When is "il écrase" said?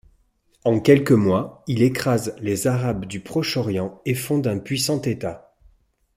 1.67-2.35